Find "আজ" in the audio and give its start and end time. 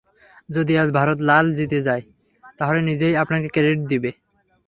0.77-0.89